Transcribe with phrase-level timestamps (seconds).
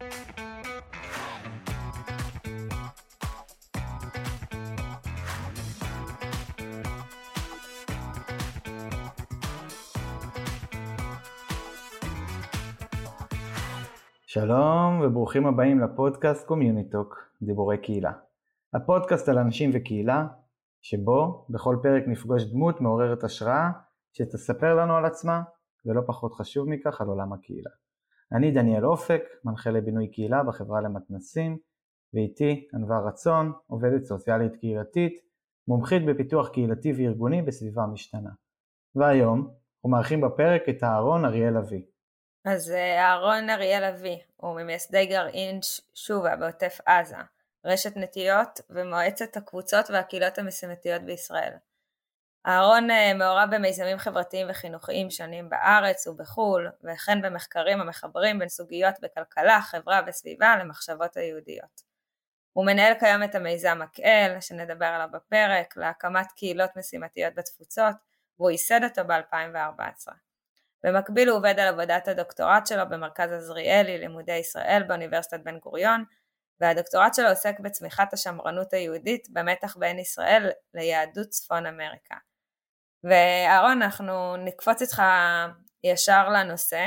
[0.00, 0.12] שלום
[15.02, 18.12] וברוכים הבאים לפודקאסט קומיוניטוק, דיבורי קהילה.
[18.74, 20.26] הפודקאסט על אנשים וקהילה,
[20.82, 23.70] שבו בכל פרק נפגוש דמות מעוררת השראה
[24.12, 25.42] שתספר לנו על עצמה,
[25.86, 27.70] ולא פחות חשוב מכך על עולם הקהילה.
[28.32, 31.58] אני דניאל אופק, מנחה לבינוי קהילה בחברה למתנסים,
[32.14, 35.12] ואיתי ענווה רצון, עובדת סוציאלית קהילתית,
[35.68, 38.30] מומחית בפיתוח קהילתי וארגוני בסביבה משתנה.
[38.94, 41.86] והיום אנחנו מארחים בפרק את אהרון אריאל אבי.
[42.44, 45.60] אז אה, אהרון אריאל אבי הוא ממייסדי גרעין
[45.94, 47.16] שובה בעוטף עזה,
[47.64, 51.52] רשת נטיות ומועצת הקבוצות והקהילות המשימתיות בישראל.
[52.46, 59.60] אהרון אה, מעורב במיזמים חברתיים וחינוכיים שונים בארץ ובחו"ל, וכן במחקרים המחברים בין סוגיות בכלכלה,
[59.60, 61.90] חברה וסביבה למחשבות היהודיות.
[62.52, 67.94] הוא מנהל כיום את המיזם מקהל, שנדבר עליו בפרק, להקמת קהילות משימתיות בתפוצות,
[68.38, 70.12] והוא ייסד אותו ב-2014.
[70.84, 76.04] במקביל הוא עובד על עבודת הדוקטורט שלו במרכז עזריאלי לימודי ישראל באוניברסיטת בן גוריון,
[76.60, 82.29] והדוקטורט שלו עוסק בצמיחת השמרנות היהודית במתח בין ישראל ליהדות צפון אמריקה.
[83.04, 85.02] ואהרון, אנחנו נקפוץ איתך
[85.84, 86.86] ישר לנושא,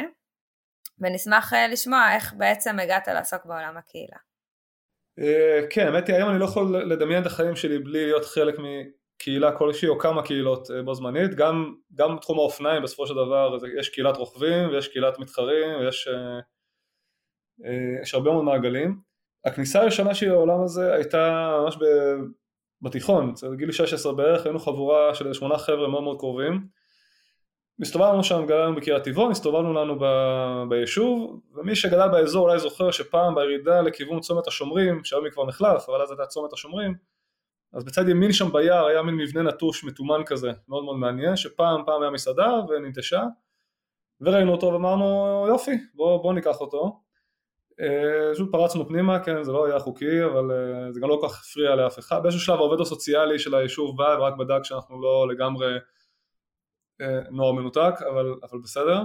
[1.00, 4.18] ונשמח אה, לשמוע איך בעצם הגעת לעסוק בעולם הקהילה.
[5.20, 8.56] אה, כן, האמת היא היום אני לא יכול לדמיין את החיים שלי בלי להיות חלק
[9.18, 13.58] קהילה כלשהי או כמה קהילות אה, בו זמנית, גם, גם בתחום האופניים בסופו של דבר
[13.80, 19.00] יש קהילת רוכבים ויש קהילת מתחרים ויש אה, יש הרבה מאוד מעגלים.
[19.46, 21.78] הכניסה הראשונה שלי לעולם הזה הייתה ממש
[22.84, 26.68] בתיכון, בגיל 16 בערך היינו חבורה של שמונה חבר'ה מאוד מאוד קרובים.
[27.82, 30.06] הסתובבנו שם, גדלנו בקריית טבעון, הסתובבנו לנו ב,
[30.70, 35.90] ביישוב, ומי שגדל באזור אולי זוכר שפעם בירידה לכיוון צומת השומרים, שהיום היא כבר נחלף,
[35.90, 36.94] אבל אז הייתה צומת השומרים,
[37.74, 41.82] אז בצד ימין שם ביער היה מין מבנה נטוש מתומן כזה, מאוד מאוד מעניין, שפעם
[41.86, 43.24] פעם היה מסעדה וננטשה,
[44.22, 47.00] וראינו אותו ואמרנו יופי, בואו בוא ניקח אותו.
[47.82, 51.28] אה, פשוט פרצנו פנימה, כן, זה לא היה חוקי, אבל אה, זה גם לא כל
[51.28, 52.24] כך הפריע לאף אחד.
[52.24, 55.78] באיזשהו שלב העובד הסוציאלי של היישוב בא ורק בדק שאנחנו לא לגמרי
[57.02, 59.04] אה, נוער מנותק, אבל, אבל בסדר.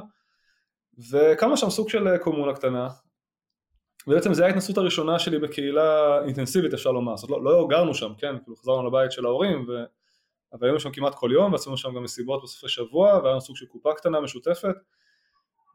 [1.11, 2.89] וקמה שם סוג של קומונה קטנה,
[4.07, 7.95] ובעצם זו הייתה ההתנסות הראשונה שלי בקהילה אינטנסיבית אפשר לומר, זאת אומרת לא, לא גרנו
[7.95, 9.73] שם, כן, כאילו חזרנו לבית של ההורים, ו...
[10.53, 13.57] אבל היינו שם כמעט כל יום, ועשינו שם גם מסיבות בסופי שבוע, והיה לנו סוג
[13.57, 14.75] של קופה קטנה משותפת,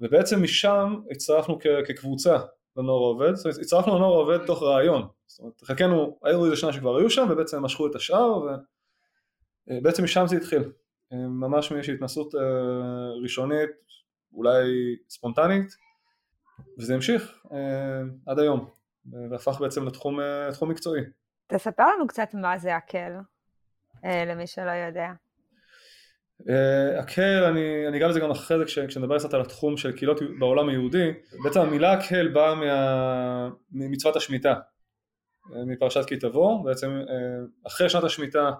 [0.01, 1.65] ובעצם משם הצטרפנו כ...
[1.87, 2.37] כקבוצה
[2.77, 6.73] לנוער העובד, זאת אומרת הצטרפנו לנוער העובד תוך רעיון, זאת אומרת חלקנו, היו איזה שנה
[6.73, 8.57] שכבר היו שם, ובעצם משכו את השאר,
[9.67, 10.71] ובעצם משם זה התחיל,
[11.11, 12.41] ממש מאיזושהי התנסות אה,
[13.21, 13.69] ראשונית,
[14.33, 15.75] אולי ספונטנית,
[16.77, 18.69] וזה המשיך אה, עד היום,
[19.29, 21.01] והפך בעצם לתחום, אה, מקצועי.
[21.47, 23.13] תספר לנו קצת מה זה הקל,
[24.05, 25.07] אה, למי שלא יודע.
[26.49, 29.91] אה, הקהל, אני, אני אגע בזה גם אחרי זה כש, כשנדבר קצת על התחום של
[29.91, 31.11] קהילות בעולם היהודי,
[31.43, 34.53] בעצם המילה הקהל באה מה, ממצוות השמיטה,
[35.55, 38.51] אה, מפרשת כי תבוא, בעצם אה, אחרי שנת השמיטה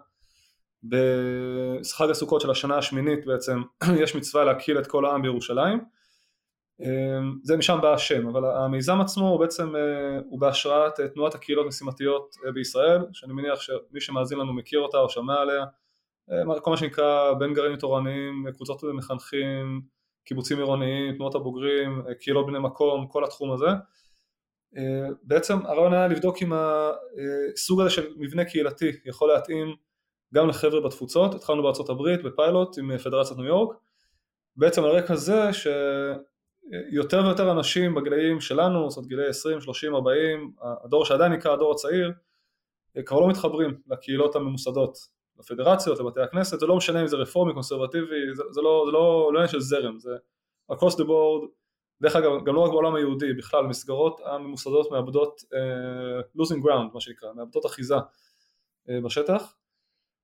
[0.84, 3.62] בחג הסוכות של השנה השמינית בעצם
[4.04, 5.80] יש מצווה להקהיל את כל העם בירושלים.
[7.44, 9.74] זה משם בא השם, אבל המיזם עצמו הוא בעצם
[10.30, 15.34] הוא בהשראת תנועת הקהילות המשימתיות בישראל, שאני מניח שמי שמאזין לנו מכיר אותה או שמע
[15.34, 15.66] עליה,
[16.62, 19.82] כל מה שנקרא בין גרעינים תורניים, קבוצות מחנכים,
[20.26, 23.68] קיבוצים עירוניים, תנועות הבוגרים, קהילות בני מקום, כל התחום הזה.
[25.24, 29.76] בעצם הרעיון היה לבדוק אם הסוג הזה של מבנה קהילתי יכול להתאים
[30.34, 33.78] גם לחבר'ה בתפוצות, התחלנו בארצות הברית בפיילוט עם פדרציית ניו יורק,
[34.56, 35.68] בעצם על רקע זה ש...
[36.92, 40.54] יותר ויותר אנשים בגילאים שלנו, זאת אומרת גילאי 20, 30, 40,
[40.84, 42.12] הדור שעדיין נקרא הדור הצעיר,
[43.06, 44.98] כבר לא מתחברים לקהילות הממוסדות,
[45.40, 49.32] לפדרציות, לבתי הכנסת, זה לא משנה אם זה רפורמי, קונסרבטיבי, זה, זה לא, זה לא,
[49.34, 50.12] לא עניין של זרם, זה
[50.72, 51.48] across the board,
[52.02, 57.02] דרך אגב, גם לא רק בעולם היהודי, בכלל, מסגרות הממוסדות מאבדות uh, losing ground, מה
[57.02, 59.56] שנקרא, מאבדות אחיזה uh, בשטח,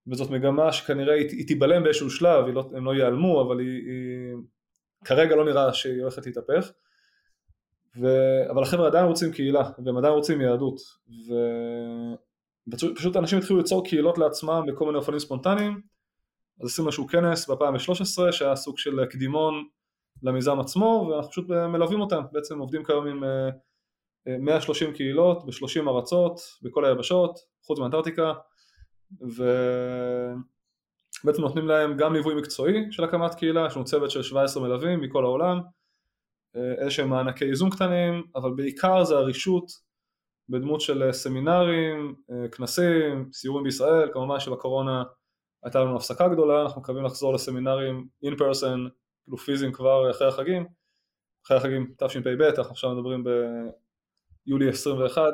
[0.08, 4.36] וזאת מגמה שכנראה היא, היא תיבלם באיזשהו שלב, לא, הם לא ייעלמו, אבל היא, היא
[5.06, 6.72] כרגע לא נראה שהיא הולכת להתהפך,
[8.02, 8.08] ו...
[8.50, 10.80] אבל החבר'ה עדיין רוצים קהילה, והם עדיין רוצים יהדות,
[12.72, 15.82] ופשוט אנשים התחילו ליצור קהילות לעצמם בכל מיני אופנים ספונטניים,
[16.62, 19.54] אז עשינו איזשהו כנס ב-2013 שהיה סוג של קדימון
[20.24, 23.24] למיזם עצמו, ואנחנו פשוט מלווים אותם, בעצם עובדים כיום עם
[24.26, 28.34] 130 אה, קהילות ב-30 ארצות, בכל היבשות, חוץ מאנטארקטיקה,
[29.38, 29.44] ו...
[31.24, 35.02] בעצם נותנים להם גם ליווי מקצועי של הקמת קהילה, יש לנו צוות של 17 מלווים
[35.02, 35.60] מכל העולם,
[36.56, 39.72] איזה שהם מענקי איזון קטנים, אבל בעיקר זה הרישות
[40.50, 42.16] בדמות של סמינרים,
[42.52, 45.04] כנסים, סיורים בישראל, כמובן שבקורונה
[45.64, 48.90] הייתה לנו הפסקה גדולה, אנחנו מקווים לחזור לסמינרים in person,
[49.24, 50.68] כאילו פיזיים כבר אחרי החגים,
[51.46, 53.24] אחרי החגים תשפ"ב, אנחנו עכשיו מדברים
[54.46, 55.34] ביולי 21,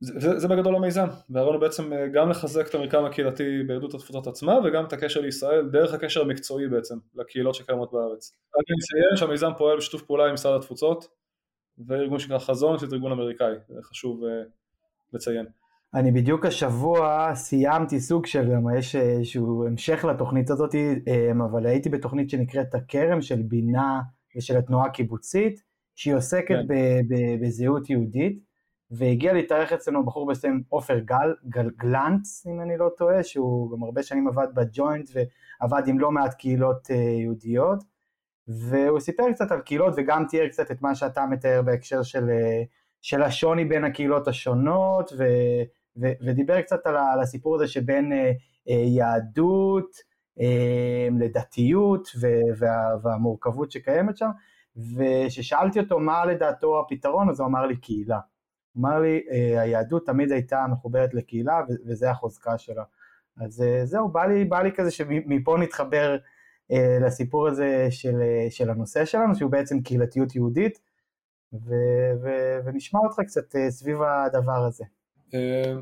[0.00, 4.26] זה, זה בגדול המיזם, והרעיון הוא בעצם אה, גם לחזק את המרקם הקהילתי ביהדות התפוצות
[4.26, 8.32] עצמה וגם את הקשר לישראל דרך הקשר המקצועי בעצם לקהילות שקיימות בארץ.
[8.58, 11.08] רק אני אציין שהמיזם פועל בשיתוף פעולה עם משרד התפוצות
[11.86, 14.26] וארגון שנקרא חזון, שזה ארגון אמריקאי, זה חשוב uh,
[15.12, 15.46] לציין.
[15.94, 22.30] אני בדיוק השבוע סיימתי סוג של, יש איזשהו המשך לתוכנית הזאת, אה, אבל הייתי בתוכנית
[22.30, 24.00] שנקראת הכרם של בינה
[24.36, 25.62] ושל התנועה הקיבוצית,
[25.94, 26.74] שהיא עוסקת כן.
[27.40, 28.50] בזהות יהודית.
[28.90, 33.82] והגיע להתארח אצלנו בחור בשם עופר גל, גל, גלנץ, אם אני לא טועה, שהוא גם
[33.82, 37.84] הרבה שנים עבד בג'וינט ועבד עם לא מעט קהילות uh, יהודיות,
[38.48, 42.66] והוא סיפר קצת על קהילות וגם תיאר קצת את מה שאתה מתאר בהקשר של, uh,
[43.02, 45.24] של השוני בין הקהילות השונות, ו,
[46.00, 48.16] ו, ודיבר קצת על, על הסיפור הזה שבין uh,
[48.68, 50.10] uh, יהדות
[51.20, 52.08] לדתיות
[52.58, 54.30] וה, והמורכבות שקיימת שם,
[54.76, 58.18] וכששאלתי אותו מה לדעתו הפתרון, אז הוא אמר לי קהילה.
[58.78, 62.84] אמר לי, אה, היהדות תמיד הייתה מחוברת לקהילה וזה החוזקה שלה.
[63.40, 66.16] אז אה, זהו, בא לי, בא לי כזה שמפה נתחבר אה,
[67.06, 68.16] לסיפור הזה של,
[68.50, 70.80] של הנושא שלנו, שהוא בעצם קהילתיות יהודית,
[71.52, 71.74] ו,
[72.22, 72.28] ו,
[72.64, 74.84] ונשמע אותך קצת סביב הדבר הזה.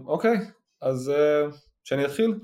[0.06, 0.38] אוקיי,
[0.80, 1.12] אז
[1.84, 2.40] שאני אתחיל.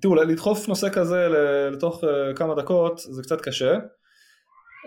[0.00, 1.28] תראו, לדחוף נושא כזה
[1.72, 2.04] לתוך
[2.36, 3.78] כמה דקות זה קצת קשה.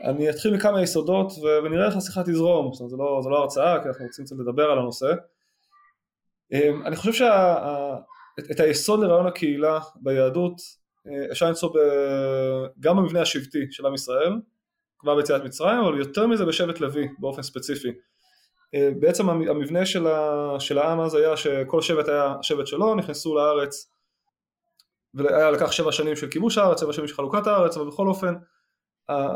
[0.04, 1.32] אני אתחיל מכמה יסודות
[1.66, 4.36] ונראה איך השיחה תזרום, זאת אומרת זה לא, זה לא הרצאה כי אנחנו רוצים קצת
[4.40, 5.14] לדבר על הנושא.
[6.86, 8.60] אני חושב שאת.
[8.60, 10.85] היסוד לרעיון הקהילה ביהדות אה,
[11.32, 11.78] אפשר למצוא ב...
[12.80, 14.34] גם במבנה השבטי של עם ישראל,
[15.00, 17.92] כבר ביציאת מצרים, אבל יותר מזה בשבט לוי באופן ספציפי.
[18.76, 20.56] אה, בעצם המבנה של, ה...
[20.60, 23.92] של העם אז היה שכל שבט היה שבט שלו, נכנסו לארץ
[25.14, 28.34] והיה לקח שבע שנים של כיבוש הארץ, שבע שנים של חלוקת הארץ, אבל בכל אופן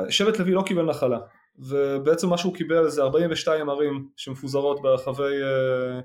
[0.10, 1.20] שבט לוי לא קיבל נחלה
[1.60, 6.02] ובעצם מה שהוא קיבל זה 42 ערים שמפוזרות ברחבי, אה,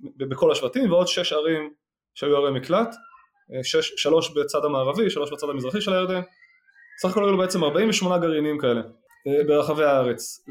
[0.00, 1.72] בכל השבטים ועוד 6 ערים
[2.14, 2.94] שהיו ערי מקלט,
[3.62, 6.20] 6, אה, 3 בצד המערבי, 3 בצד המזרחי של הירדן,
[7.02, 8.82] סך הכל היו בעצם 48 גרעינים כאלה
[9.26, 10.44] אה, ברחבי הארץ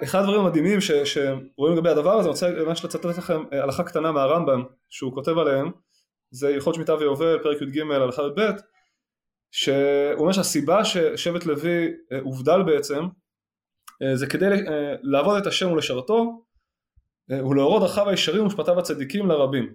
[0.00, 4.12] ואחד הדברים המדהימים ש, שרואים לגבי הדבר הזה, אני רוצה ממש לצטט לכם הלכה קטנה
[4.12, 5.70] מהרמב"ם שהוא כותב עליהם,
[6.30, 8.40] זה הלכות שמיטה ויובל, פרק י"ג הלכה י"ב
[9.54, 13.04] שהוא אומר שהסיבה ששבט לוי אה, הובדל בעצם
[14.02, 16.44] אה, זה כדי אה, לעבוד את השם ולשרתו
[17.28, 19.74] ולהורות דרכיו הישרים ומשפטיו הצדיקים לרבים.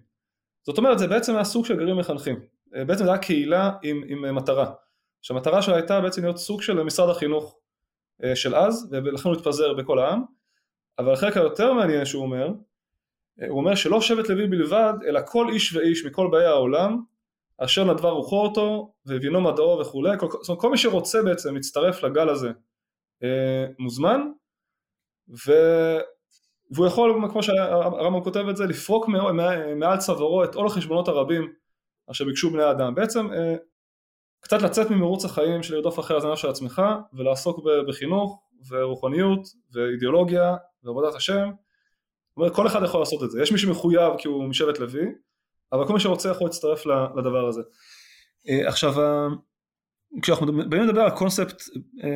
[0.66, 2.40] זאת אומרת זה בעצם היה סוג של גרים מחנכים.
[2.72, 4.72] בעצם זה היה קהילה עם, עם מטרה.
[5.22, 7.60] שהמטרה שלה הייתה בעצם להיות סוג של משרד החינוך
[8.36, 10.24] של אז ולכן הוא התפזר בכל העם.
[11.00, 12.48] אבל החלק היותר מעניין שהוא אומר,
[13.50, 17.02] הוא אומר שלא שבט לוי בלבד אלא כל איש ואיש מכל באי העולם
[17.58, 22.04] אשר נדבה רוחו אותו והבינו מדעו וכולי, כל, זאת אומרת כל מי שרוצה בעצם להצטרף
[22.04, 22.52] לגל הזה
[23.24, 24.22] אה, מוזמן
[25.48, 25.52] ו,
[26.72, 29.08] והוא יכול כמו שהרמב"ם כותב את זה לפרוק
[29.76, 31.54] מעל צווארו את עול החשבונות הרבים
[32.12, 33.56] אשר ביקשו בני האדם בעצם אה,
[34.40, 36.82] קצת לצאת ממרוץ החיים של לרדוף אחרי הזנב של עצמך
[37.14, 41.50] ולעסוק בחינוך ורוחניות ואידיאולוגיה ועבודת השם
[42.54, 45.06] כל אחד יכול לעשות את זה יש מי שמחויב כי הוא משבט לוי
[45.72, 47.62] אבל כל מי שרוצה יכול להצטרף לדבר הזה.
[48.50, 48.94] אה, עכשיו
[50.22, 51.64] כשאנחנו באים לדבר על קונספט
[52.04, 52.10] אה,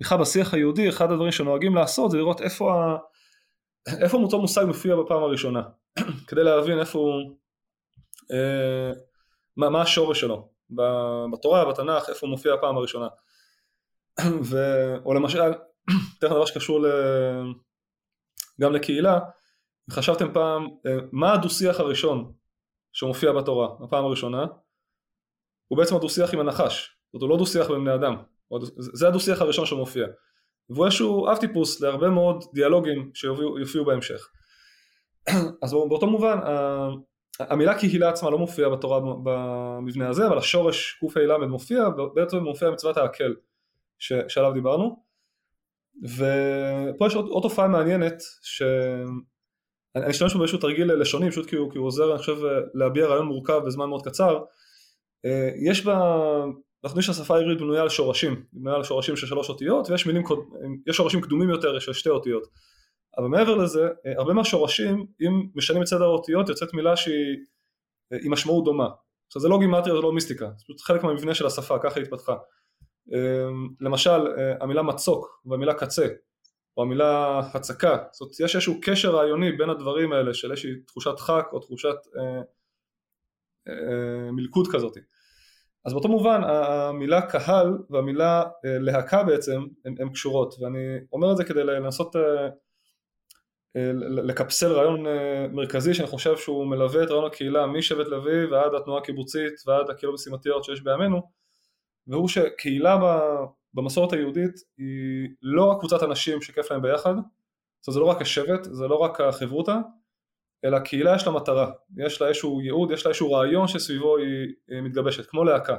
[0.00, 2.96] בכלל בשיח היהודי אחד הדברים שנוהגים לעשות זה לראות איפה.
[3.88, 5.62] איפה אותו מושג מופיע בפעם הראשונה?
[6.28, 7.36] כדי להבין איפה הוא
[8.32, 8.92] אה,
[9.56, 10.48] מה, מה השורש שלו.
[11.32, 13.08] בתורה, בתנ"ך, איפה הוא מופיע הפעם הראשונה.
[14.50, 14.56] ו...
[15.04, 15.38] או למשל,
[16.20, 16.86] תכף דבר שקשור ל...
[18.60, 19.18] גם לקהילה
[19.90, 22.32] חשבתם פעם, אה, מה הדו-שיח הראשון
[22.92, 24.46] שמופיע בתורה, הפעם הראשונה?
[25.68, 28.16] הוא בעצם הדו-שיח עם הנחש, זאת אומרת הוא לא דו-שיח בין אדם,
[28.78, 30.06] זה הדו-שיח הראשון שמופיע.
[30.74, 34.28] והוא איזשהו אב טיפוס להרבה מאוד דיאלוגים שיופיעו בהמשך.
[35.62, 36.38] אז באותו מובן,
[37.40, 42.96] המילה קהילה עצמה לא מופיעה בתורה במבנה הזה, אבל השורש קל"ד מופיע, ובעצם מופיע מצוות
[42.96, 43.34] ההקל
[44.28, 45.02] שעליו דיברנו.
[46.02, 48.62] ופה יש עוד, עוד תופעה מעניינת, ש...
[49.96, 52.36] אני אשתמש באיזשהו תרגיל לשוני פשוט כי הוא, כי הוא עוזר אני חושב
[52.74, 54.44] להביע רעיון מורכב בזמן מאוד קצר
[55.24, 56.20] אה, יש בה,
[56.84, 60.22] אנחנו יודעים שהשפה העברית בנויה על שורשים, בנויה על שורשים של שלוש אותיות ויש מילים,
[60.86, 62.42] יש שורשים קדומים יותר של שתי אותיות.
[63.18, 67.36] אבל מעבר לזה אה, הרבה מהשורשים אם משנים את סדר האותיות יוצאת מילה שהיא
[68.12, 68.88] אה, עם משמעות דומה.
[69.26, 70.50] עכשיו זה לא גימטריה זה לא מיסטיקה.
[70.56, 72.36] זה פשוט חלק מהמבנה של השפה ככה היא התפתחה.
[73.80, 74.26] למשל
[74.60, 76.06] המילה מצוק והמילה קצה
[76.76, 81.18] או המילה הצקה, זאת אומרת יש איזשהו קשר רעיוני בין הדברים האלה של איזושהי תחושת
[81.18, 82.42] חק או תחושת אה,
[83.68, 84.96] אה, מלכוד כזאת.
[85.84, 90.78] אז באותו מובן המילה קהל והמילה אה, להקה בעצם הן קשורות ואני
[91.12, 92.48] אומר את זה כדי לנסות אה,
[93.76, 95.04] אה, לקפסל רעיון
[95.52, 100.14] מרכזי שאני חושב שהוא מלווה את רעיון הקהילה משבט לוי ועד התנועה הקיבוצית ועד הקהילות
[100.14, 101.22] המשימתיות שיש בימינו
[102.06, 102.98] והוא שקהילה
[103.74, 107.14] במסורת היהודית היא לא רק קבוצת אנשים שכיף להם ביחד
[107.80, 109.78] זאת אומרת זה לא רק השבט, זה לא רק החברותה
[110.64, 114.54] אלא קהילה יש לה מטרה, יש לה איזשהו ייעוד, יש לה איזשהו רעיון שסביבו היא,
[114.68, 115.76] היא מתגבשת, כמו להקה.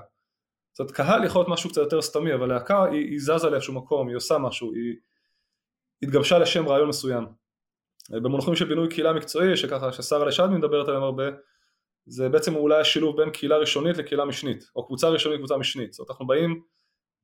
[0.73, 3.73] זאת אומרת קהל יכול להיות משהו קצת יותר סתמי אבל להקה היא, היא זזה לאיזשהו
[3.73, 4.95] מקום, היא עושה משהו, היא
[6.03, 7.25] התגבשה לשם רעיון מסוים.
[8.09, 11.23] במונחים של בינוי קהילה מקצועי, שככה ששרה לשדמי מדברת עליהם הרבה,
[12.05, 15.99] זה בעצם אולי השילוב בין קהילה ראשונית לקהילה משנית, או קבוצה ראשונית לקבוצה משנית, זאת
[15.99, 16.61] אומרת אנחנו באים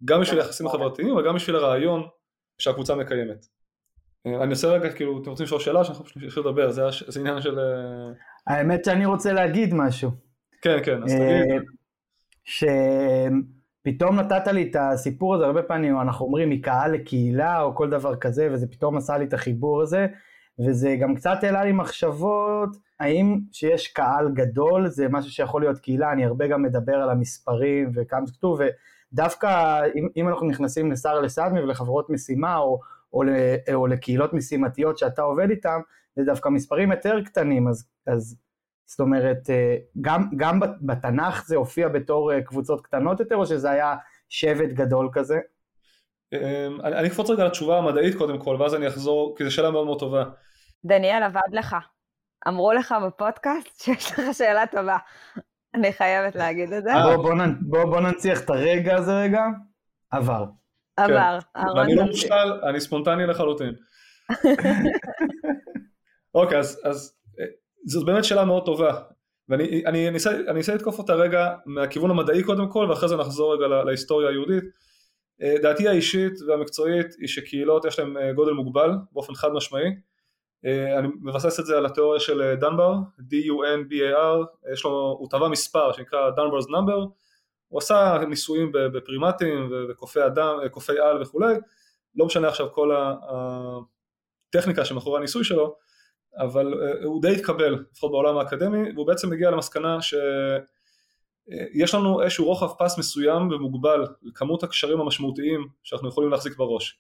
[0.06, 2.08] גם בשביל היחסים החברתיים וגם בשביל הרעיון
[2.58, 3.46] שהקבוצה מקיימת.
[4.28, 7.20] אה, אני עושה רגע, כאילו, אתם רוצים לשאול שאלה שאנחנו פשוט נמשיך לדבר, זה, זה
[7.20, 7.60] עניין של...
[7.60, 8.12] אה,
[8.48, 10.12] האמת שאני רוצה להגיד משהו.
[10.62, 11.22] כן, כן, אז תגיד.
[11.24, 11.58] אה,
[12.44, 18.16] שפתאום נתת לי את הסיפור הזה, הרבה פעמים אנחנו אומרים מקהל לקהילה או כל דבר
[18.16, 20.08] כזה, וזה פתאום עשה לי את החיבור הזה.
[20.68, 26.12] וזה גם קצת העלה לי מחשבות, האם שיש קהל גדול זה משהו שיכול להיות קהילה,
[26.12, 28.60] אני הרבה גם מדבר על המספרים וכמה זה כתוב,
[29.14, 32.80] ודווקא אם, אם אנחנו נכנסים לשר לסדמי ולחברות משימה או,
[33.14, 33.24] או,
[33.74, 35.80] או לקהילות משימתיות שאתה עובד איתן,
[36.16, 38.38] זה דווקא מספרים יותר קטנים, אז, אז
[38.86, 43.72] זאת אומרת, אה, גם, גם בתנ"ך זה הופיע בתור אה, קבוצות קטנות יותר, או שזה
[43.72, 43.96] היה
[44.30, 45.40] שבט גדול כזה?
[46.34, 49.86] אמ, אני אקפוץ רגע לתשובה המדעית קודם כל, ואז אני אחזור, כי זו שאלה מאוד
[49.86, 50.24] מאוד טובה.
[50.86, 51.76] דניאל עבד לך.
[52.48, 54.98] אמרו לך בפודקאסט שיש לך שאלה טובה.
[55.76, 56.90] אני חייבת להגיד את זה.
[57.04, 59.42] בוא, בוא, בוא, בוא ננציח את הרגע הזה רגע.
[60.12, 60.46] עבר.
[61.04, 61.40] עבר.
[61.54, 61.78] כן.
[61.78, 63.74] ואני לא מושתל, אני ספונטני לחלוטין.
[66.36, 67.46] אוקיי, אז, אז אה,
[67.86, 69.02] זאת באמת שאלה מאוד טובה.
[69.50, 70.18] ואני אני, אני
[70.50, 74.64] אנסה לתקוף אותה רגע מהכיוון המדעי קודם כל, ואחרי זה נחזור רגע להיסטוריה היהודית.
[75.42, 79.92] אה, דעתי האישית והמקצועית היא שקהילות יש להן אה, גודל מוגבל באופן חד משמעי
[80.98, 86.30] אני מבסס את זה על התיאוריה של דנבר, D-U-N-B-A-R, יש לו, הוא טבע מספר שנקרא
[86.30, 87.08] Dunbar's Number,
[87.70, 91.56] הוא עשה ניסויים בפרימטים וקופי אדם, קופי על וכולי,
[92.16, 92.92] לא משנה עכשיו כל
[94.50, 95.76] הטכניקה שמאחורי הניסוי שלו,
[96.38, 96.74] אבל
[97.04, 102.98] הוא די התקבל, לפחות בעולם האקדמי, והוא בעצם הגיע למסקנה שיש לנו איזשהו רוחב פס
[102.98, 107.00] מסוים ומוגבל לכמות הקשרים המשמעותיים שאנחנו יכולים להחזיק בראש.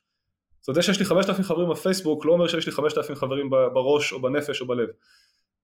[0.61, 4.13] זאת אומרת, זה שיש לי 5,000 חברים בפייסבוק לא אומר שיש לי 5,000 חברים בראש
[4.13, 4.89] או בנפש או בלב.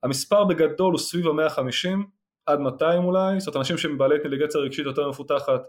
[0.03, 1.97] המספר בגדול הוא סביב ה-150
[2.45, 5.67] עד 200 אולי, זאת אומרת אנשים שהם בעלי אינטליגנציה רגשית יותר מפותחת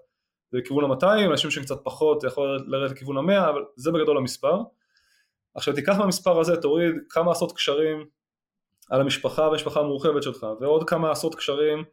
[0.50, 4.60] זה לכיוון ה-200, אנשים שקצת פחות זה יכול לרדת לכיוון ה-100, אבל זה בגדול המספר.
[5.54, 8.06] עכשיו תיקח מהמספר הזה, תוריד כמה עשרות קשרים
[8.90, 11.84] על המשפחה והמשפחה המורחבת שלך, ועוד כמה עשרות קשרים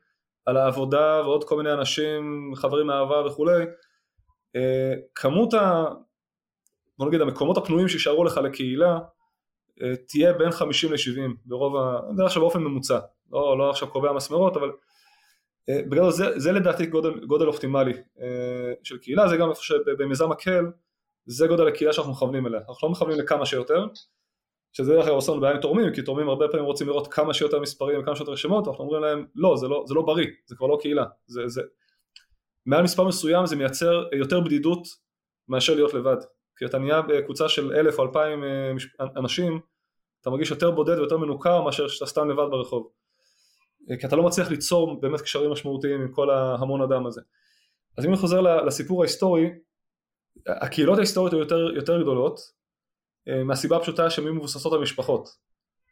[0.45, 3.65] על העבודה ועוד כל מיני אנשים, חברים מאהבה וכולי,
[4.55, 5.85] אה, כמות ה...
[6.97, 8.99] בוא נגיד המקומות הפנויים שישארו לך לקהילה
[9.81, 11.99] אה, תהיה בין 50 ל-70 ברוב ה...
[12.15, 12.99] זה עכשיו באופן ממוצע,
[13.31, 14.71] לא, לא עכשיו קובע מסמרות אבל
[15.69, 17.93] אה, בגלל זה, זה לדעתי גודל, גודל אופטימלי
[18.83, 20.65] של קהילה, זה גם איפה שבמיזם מקל
[21.25, 23.85] זה גודל הקהילה שאנחנו מכוונים אליה, אנחנו לא מכוונים לכמה שיותר
[24.73, 27.33] שזה דרך אגב עושה לנו בעיה עם תורמים, כי תורמים הרבה פעמים רוצים לראות כמה
[27.33, 30.55] שיותר מספרים וכמה שיותר רשימות, אנחנו אומרים להם לא, זה לא, זה לא בריא, זה
[30.55, 31.61] כבר לא קהילה, זה, זה...
[32.65, 34.87] מעל מספר מסוים זה מייצר יותר בדידות
[35.47, 36.17] מאשר להיות לבד,
[36.57, 38.71] כי אתה נהיה בקבוצה של אלף או אלפיים אה,
[39.17, 39.59] אנשים,
[40.21, 43.02] אתה מרגיש יותר בודד ויותר מנוכר מאשר שאתה סתם לבד ברחוב, אה,
[43.99, 47.21] כי אתה לא מצליח ליצור באמת קשרים משמעותיים עם כל ההמון אדם הזה.
[47.97, 49.49] אז אם אני חוזר לסיפור ההיסטורי,
[50.47, 52.39] הקהילות ההיסטוריות היו יותר, יותר גדולות,
[53.27, 55.29] אה, מהסיבה הפשוטה שהן היו מבוססות על משפחות.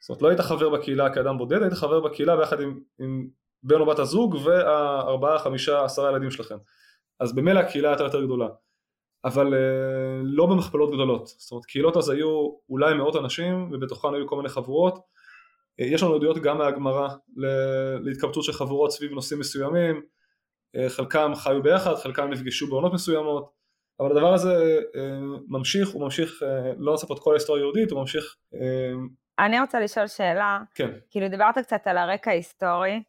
[0.02, 3.28] זאת אומרת לא היית חבר בקהילה כאדם בודד, היית חבר בקהילה ביחד עם, עם
[3.64, 6.58] בן או בת הזוג והארבעה, חמישה, עשרה ילדים שלכם.
[7.20, 8.48] אז במילא הקהילה הייתה יותר גדולה.
[9.26, 11.28] אבל uh, לא במכפלות גדולות.
[11.28, 15.00] זאת אומרת קהילות אז היו אולי מאות אנשים ובתוכן היו כל מיני חבורות.
[15.82, 17.08] Uh, יש לנו עדויות גם מהגמרא
[18.04, 20.02] להתקבצות של חבורות סביב נושאים מסוימים.
[20.78, 23.62] Uh, חלקם חיו ביחד, חלקם נפגשו בעונות מסוימות.
[24.02, 28.00] אבל הדבר הזה אה, ממשיך, הוא ממשיך, אה, לא פה את כל ההיסטוריה היהודית, הוא
[28.00, 28.36] ממשיך...
[28.54, 28.94] אה,
[29.46, 30.90] אני רוצה לשאול שאלה, כן.
[31.10, 33.04] כאילו דיברת קצת על הרקע ההיסטורי,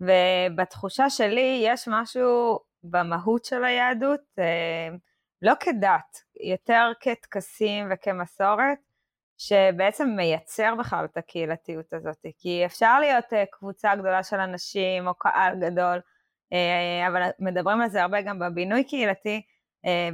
[0.00, 4.20] ובתחושה שלי יש משהו במהות של היהדות,
[5.42, 6.18] לא כדת,
[6.52, 8.78] יותר כטקסים וכמסורת,
[9.38, 15.54] שבעצם מייצר בכלל את הקהילתיות הזאת, כי אפשר להיות קבוצה גדולה של אנשים או קהל
[15.60, 16.00] גדול,
[17.06, 19.42] אבל מדברים על זה הרבה גם בבינוי קהילתי,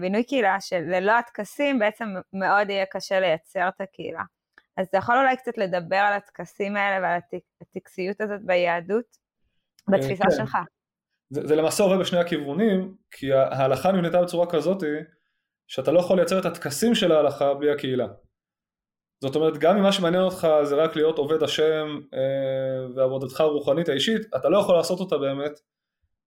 [0.01, 4.23] בינוי קהילה שללא הטקסים בעצם מאוד יהיה קשה לייצר את הקהילה.
[4.77, 7.21] אז אתה יכול אולי קצת לדבר על הטקסים האלה ועל
[7.61, 9.05] הטקסיות הזאת ביהדות,
[9.89, 10.31] בתפיסה כן.
[10.31, 10.59] שלך.
[11.31, 14.83] זה, זה למעשה עובד בשני הכיוונים, כי ההלכה נבנתה בצורה כזאת
[15.67, 18.07] שאתה לא יכול לייצר את הטקסים של ההלכה בלי הקהילה.
[19.25, 23.89] זאת אומרת, גם אם מה שמעניין אותך זה רק להיות עובד השם אה, ועבודתך הרוחנית
[23.89, 25.61] האישית, אתה לא יכול לעשות אותה באמת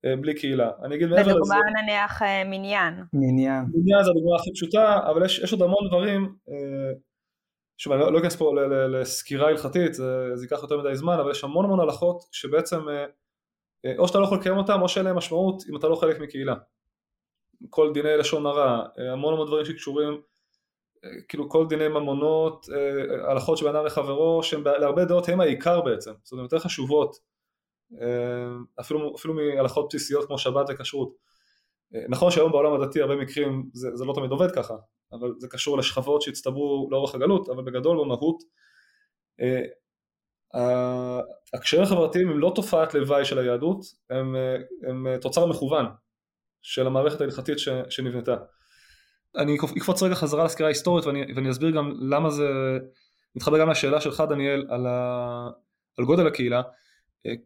[0.06, 0.72] אה, בלי קהילה.
[0.84, 1.34] אני אגיד מעבר לזה...
[1.34, 3.04] בדוגמה נניח אה, מניין.
[3.14, 3.66] מניין.
[3.74, 6.94] מניין זה הדוגמה הכי פשוטה, אבל יש, יש עוד המון דברים, אה,
[7.78, 8.54] שוב, אני לא אכנס פה
[8.90, 13.06] לסקירה הלכתית, זה, זה ייקח יותר מדי זמן, אבל יש המון המון הלכות שבעצם אה,
[13.86, 16.20] אה, או שאתה לא יכול לקיים אותם או שאין להם משמעות אם אתה לא חלק
[16.20, 16.56] מקהילה.
[17.70, 20.20] כל דיני לשון הרע, אה, המון המון דברים שקשורים, אה,
[21.28, 22.66] כאילו כל דיני ממונות,
[23.28, 27.18] הלכות שבין אדם לחברו, שהן להרבה דעות הם העיקר בעצם, זאת אומרת יותר חשובות,
[28.80, 31.14] אפילו, אפילו מהלכות בסיסיות כמו שבת וכשרות.
[32.10, 34.76] נכון שהיום בעולם הדתי הרבה מקרים זה, זה לא תמיד עובד ככה,
[35.12, 38.44] אבל זה קשור לשכבות שהצטברו לאורך הגלות, אבל בגדול במהות
[41.54, 44.36] הקשרים החברתיים הם לא תופעת לוואי של היהדות, הם,
[44.88, 45.86] הם תוצר מכוון
[46.62, 47.58] של המערכת ההלכתית
[47.90, 48.36] שנבנתה.
[49.36, 52.48] אני אקפוץ רגע חזרה לסקירה ההיסטורית ואני, ואני אסביר גם למה זה
[53.36, 55.50] מתחבר גם לשאלה שלך דניאל על, ה,
[55.98, 56.62] על גודל הקהילה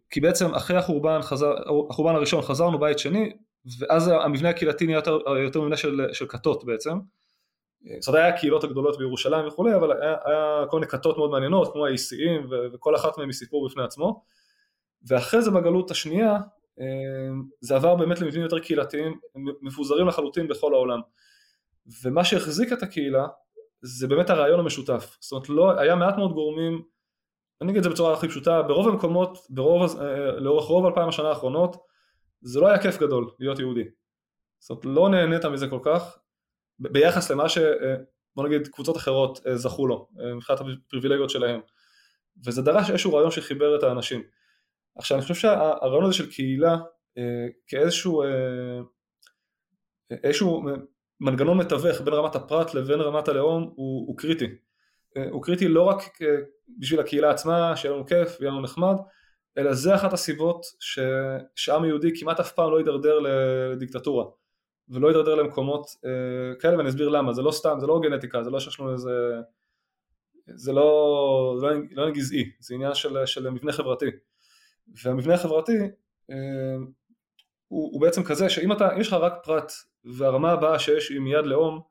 [0.10, 1.54] כי בעצם אחרי החורבן, חזר,
[1.90, 3.34] החורבן הראשון חזרנו בית שני
[3.80, 6.98] ואז המבנה הקהילתי נהיה יותר, יותר מבנה של, של כתות בעצם
[8.00, 11.74] זאת אומרת היה הקהילות הגדולות בירושלים וכולי, אבל היה, היה כל מיני כתות מאוד מעניינות,
[11.74, 14.24] כמו האיסיים, וכל אחת מהן היא סיפור בפני עצמו.
[15.08, 16.34] ואחרי זה בגלות השנייה,
[16.80, 16.86] אה,
[17.62, 19.20] זה עבר באמת למבנים יותר קהילתיים,
[19.62, 21.00] מפוזרים לחלוטין בכל העולם.
[22.04, 23.28] ומה שהחזיק את הקהילה,
[23.82, 25.18] זה באמת הרעיון המשותף.
[25.22, 26.82] זאת אומרת, לא, היה מעט מאוד גורמים,
[27.62, 31.30] אני אגיד את זה בצורה הכי פשוטה, ברוב המקומות, ברוב, אה, לאורך רוב אלפיים השנה
[31.30, 31.76] האחרונות,
[32.42, 33.84] זה לא היה כיף גדול להיות יהודי.
[34.60, 36.20] זאת אומרת, לא נהנית מזה כל כך,
[36.80, 37.58] ביחס למה ש...
[37.58, 37.96] אה,
[38.36, 41.60] בוא נגיד קבוצות אחרות אה, זכו לו מבחינת הפריבילגיות שלהם
[42.46, 44.24] וזה דרש איזשהו רעיון שחיבר את האנשים.
[44.96, 46.78] עכשיו אני חושב שהרעיון הזה של קהילה
[47.68, 48.24] כאיזשהו
[50.24, 50.64] איזשהו
[51.22, 54.48] מנגנון מתווך בין רמת הפרט לבין רמת הלאום הוא, הוא קריטי.
[55.30, 56.20] הוא קריטי לא רק
[56.80, 58.96] בשביל הקהילה עצמה, שיהיה לנו כיף ויהיה לנו נחמד,
[59.58, 60.66] אלא זה אחת הסיבות
[61.56, 63.20] שעם יהודי כמעט אף פעם לא יידרדר
[63.72, 64.26] לדיקטטורה.
[64.90, 68.50] ולא יידרדר למקומות אה, כאלה ואני אסביר למה, זה לא סתם, זה לא גנטיקה, זה
[68.50, 69.12] לא שיש לנו איזה,
[70.56, 74.06] זה לא, זה לא, לא גזעי, זה עניין של, של מבנה חברתי
[75.04, 75.78] והמבנה החברתי
[76.32, 76.36] אה,
[77.72, 79.72] הוא, הוא בעצם כזה שאם אתה, יש לך רק פרט
[80.06, 81.82] והרמה הבאה שיש היא מיד לאום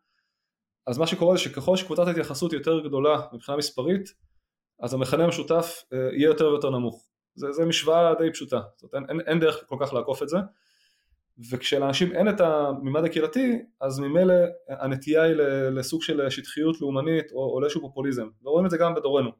[0.86, 4.14] אז מה שקורה זה שככל שקבוצת ההתייחסות יותר גדולה מבחינה מספרית
[4.80, 7.08] אז המכנה המשותף אה, יהיה יותר ויותר נמוך.
[7.34, 10.36] זה, זה משוואה די פשוטה, זאת אומרת, אין, אין דרך כל כך לעקוף את זה.
[11.50, 14.34] וכשלאנשים אין את הממד הקהילתי אז ממילא
[14.68, 15.34] הנטייה היא
[15.70, 18.28] לסוג של שטחיות לאומנית או, או לאיזשהו פופוליזם.
[18.42, 19.30] ורואים את זה גם בדורנו.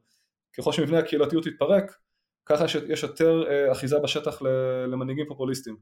[0.57, 1.97] ככל שמבנה הקהילתיות יתפרק
[2.45, 4.41] ככה יש יותר אה, אחיזה בשטח
[4.87, 5.77] למנהיגים פופוליסטיים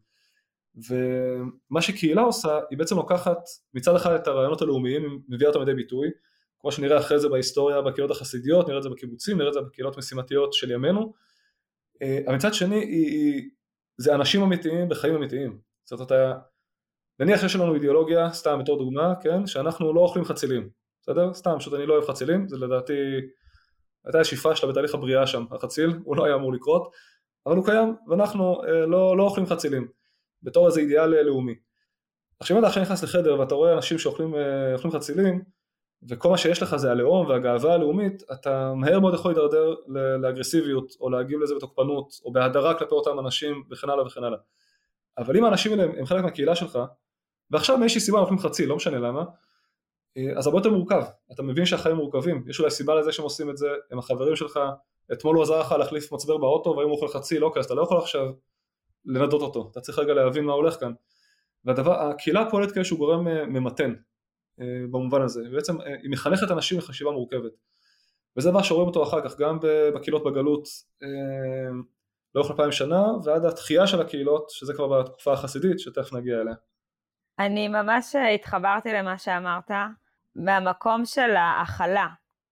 [0.90, 3.38] ומה שקהילה עושה היא בעצם לוקחת
[3.74, 6.10] מצד אחד את הרעיונות הלאומיים מביאה אותם לידי ביטוי
[6.60, 9.98] כמו שנראה אחרי זה בהיסטוריה בקהילות החסידיות נראה את זה בקיבוצים נראה את זה בקהילות
[9.98, 11.14] משימתיות של ימינו.
[12.02, 13.50] אה, אבל מצד שני היא, היא,
[13.98, 15.60] זה אנשים אמיתיים בחיים אמיתיים.
[15.84, 16.40] זאת אומרת, אתה...
[17.20, 20.70] נניח שיש לנו אידיאולוגיה, סתם בתור דוגמה, כן, שאנחנו לא אוכלים חצילים,
[21.02, 21.34] בסדר?
[21.34, 22.94] סתם, פשוט אני לא אוהב חצילים, זה לדעתי,
[24.06, 26.92] הייתה שאיפה שלה בתהליך הבריאה שם, החציל, הוא לא היה אמור לקרות,
[27.46, 29.88] אבל הוא קיים, ואנחנו אה, לא, לא אוכלים חצילים,
[30.44, 31.56] בתור איזה אידיאל אה, לאומי.
[32.40, 35.44] עכשיו אם אתה עכשיו נכנס לחדר ואתה רואה אנשים שאוכלים אה, חצילים,
[36.10, 39.76] וכל מה שיש לך זה הלאום והגאווה הלאומית, אתה מהר מאוד יכול להידרדר
[40.22, 44.40] לאגרסיביות, או להגיב לזה בתוקפנות, או בהדרה כלפי אותם אנשים, וכן הלאה וכן הלאה.
[45.18, 46.80] אבל אם האנשים האלה הם חלק מהקהילה שלך,
[47.52, 49.24] ועכשיו מאיזושהי סיבה הם אוכלים חצי, לא משנה למה,
[50.18, 53.50] אה, אז הרבה יותר מורכב, אתה מבין שהחיים מורכבים, יש אולי סיבה לזה שהם עושים
[53.50, 54.60] את זה, הם החברים שלך,
[55.14, 57.74] אתמול הוא עזר לך להחליף מצבר באוטו והיום הוא אוכל חצי, לא אוקיי, אז אתה
[57.74, 58.32] לא יכול עכשיו
[59.10, 60.94] לנדות אותו, אתה צריך רגע להבין מה הולך כאן.
[61.66, 63.94] והקהילה פועלת כאיזשהו גורם אה, ממתן
[64.62, 67.52] אה, במובן הזה, בעצם היא מחנכת אנשים לחשיבה מורכבת.
[68.38, 69.60] וזה מה שרואים אותו אחר כך, גם
[69.96, 70.68] בקהילות בגלות,
[72.36, 76.54] לאורך אלפיים שנה ועד התחייה של הקהילות שזה כבר בתקופה החסידית שתכף נגיע אליה.
[77.40, 79.72] אני ממש התחברתי למה שאמרת
[80.36, 82.08] מהמקום של ההכלה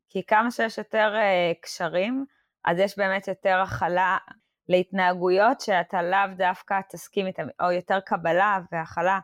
[0.10, 1.14] כי כמה שיש יותר
[1.62, 2.26] קשרים
[2.66, 4.18] אז יש באמת יותר הכלה
[4.70, 9.20] להתנהגויות שאתה לאו דווקא תסכים איתם או יותר קבלה והכלה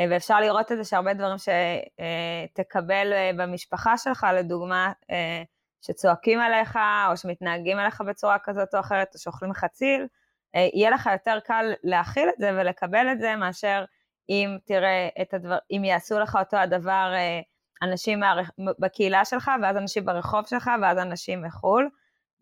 [0.00, 4.92] uh, ואפשר לראות את זה שהרבה דברים שתקבל uh, uh, במשפחה שלך לדוגמה
[5.86, 6.78] שצועקים עליך,
[7.10, 10.06] או שמתנהגים עליך בצורה כזאת או אחרת, או שאוכלים חציל,
[10.54, 13.84] אה, יהיה לך יותר קל להכיל את זה ולקבל את זה, מאשר
[14.28, 17.40] אם תראה את הדבר, אם יעשו לך אותו הדבר אה,
[17.82, 18.20] אנשים.
[18.78, 21.88] בקהילה שלך, ואז אנשים ברחוב שלך, ואז אנשים מחו"ל.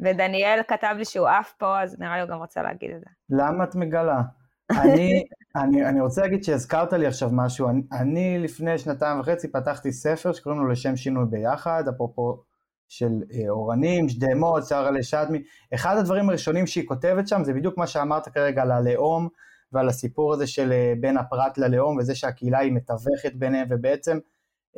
[0.00, 3.06] ודניאל כתב לי שהוא עף פה, אז נראה לי הוא גם רוצה להגיד את זה.
[3.30, 4.22] למה את מגלה?
[4.70, 5.24] אני,
[5.56, 10.32] אני, אני רוצה להגיד שהזכרת לי עכשיו משהו, אני, אני לפני שנתיים וחצי פתחתי ספר
[10.32, 12.42] שקוראים לו לשם שינוי ביחד, אפרופו
[12.88, 15.42] של אה, אורנים, שדמות, שרה לשדמי,
[15.74, 19.28] אחד הדברים הראשונים שהיא כותבת שם זה בדיוק מה שאמרת כרגע על הלאום
[19.72, 24.18] ועל הסיפור הזה של אה, בין הפרט ללאום וזה שהקהילה היא מתווכת ביניהם ובעצם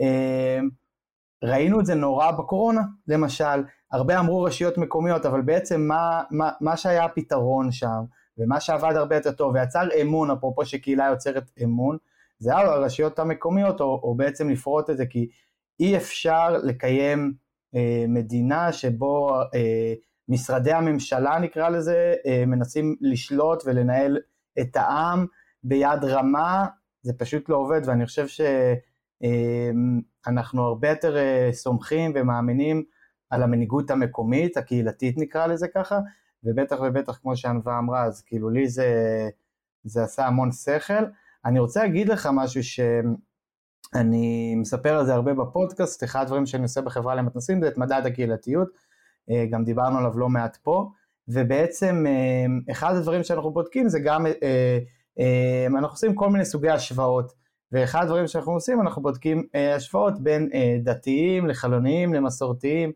[0.00, 0.61] אה,
[1.44, 6.77] ראינו את זה נורא בקורונה למשל, הרבה אמרו רשויות מקומיות אבל בעצם מה, מה, מה
[6.77, 8.05] שהיה הפתרון שם
[8.38, 11.96] ומה שעבד הרבה יותר טוב ויצר אמון, אפרופו שקהילה יוצרת אמון,
[12.38, 15.29] זה היה הרשויות המקומיות, או, או בעצם לפרוט את זה, כי
[15.81, 17.35] אי אפשר לקיים
[17.77, 19.94] אה, מדינה שבו אה,
[20.29, 24.18] משרדי הממשלה נקרא לזה, אה, מנסים לשלוט ולנהל
[24.61, 25.27] את העם
[25.64, 26.66] ביד רמה,
[27.03, 28.27] זה פשוט לא עובד, ואני חושב
[30.27, 32.85] שאנחנו אה, הרבה יותר אה, סומכים ומאמינים
[33.37, 36.01] על המנהיגות המקומית, הקהילתית נקרא לזה ככה,
[36.44, 38.88] ובטח ובטח כמו שענווה אמרה, אז כאילו לי זה,
[39.85, 41.05] זה עשה המון שכל.
[41.44, 46.81] אני רוצה להגיד לך משהו שאני מספר על זה הרבה בפודקאסט, אחד הדברים שאני עושה
[46.81, 48.68] בחברה למתנסים זה את מדד הקהילתיות,
[49.51, 50.90] גם דיברנו עליו לא מעט פה,
[51.29, 52.05] ובעצם
[52.70, 54.27] אחד הדברים שאנחנו בודקים זה גם,
[55.66, 57.33] אנחנו עושים כל מיני סוגי השוואות,
[57.72, 59.46] ואחד הדברים שאנחנו עושים, אנחנו בודקים
[59.77, 60.51] השוואות בין
[60.85, 62.92] דתיים לחלוניים למסורתיים,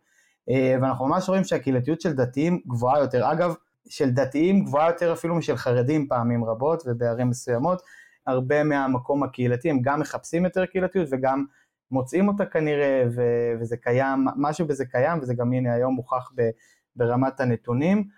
[0.82, 3.32] ואנחנו ממש רואים שהקהילתיות של דתיים גבוהה יותר.
[3.32, 3.54] אגב,
[3.88, 7.82] של דתיים גבוהה יותר אפילו משל חרדים פעמים רבות ובערים מסוימות.
[8.26, 11.44] הרבה מהמקום הקהילתי הם גם מחפשים יותר קהילתיות וגם
[11.90, 16.50] מוצאים אותה כנראה ו- וזה קיים, משהו בזה קיים וזה גם הנה היום מוכח ב-
[16.96, 18.08] ברמת הנתונים.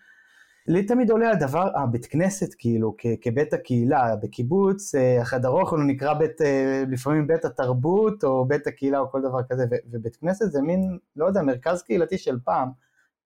[0.67, 5.85] לי תמיד עולה הדבר, הבית כנסת כאילו, כ- כבית הקהילה, בקיבוץ, אה, החדר אוכל הוא
[5.85, 10.17] נקרא בית, אה, לפעמים בית התרבות או בית הקהילה או כל דבר כזה, ו- ובית
[10.17, 12.69] כנסת זה מין, לא יודע, מרכז קהילתי של פעם.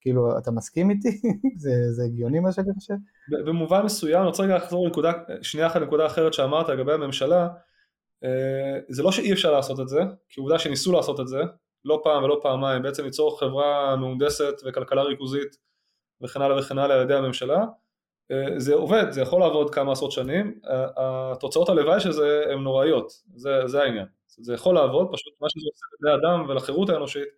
[0.01, 1.21] כאילו, אתה מסכים איתי?
[1.63, 2.95] זה, זה הגיוני מה שאני חושב?
[3.47, 7.49] במובן מסוים, אני רוצה רגע לחזור לנקודה, שנייה אחת לנקודה אחרת שאמרת לגבי הממשלה,
[8.25, 11.41] אה, זה לא שאי אפשר לעשות את זה, כי עובדה שניסו לעשות את זה,
[11.85, 15.66] לא פעם ולא פעמיים, בעצם ליצור חברה מהונדסת וכלכלה ריכוזית
[16.23, 17.65] וכן הלאה וכן הלאה על ידי הממשלה,
[18.31, 20.61] אה, זה עובד, זה יכול לעבוד כמה עשרות שנים,
[20.97, 25.67] התוצאות הלוואי של זה הן נוראיות, זה, זה העניין, זה יכול לעבוד, פשוט מה שזה
[25.73, 27.29] עושה לבני אדם ולחירות האנושית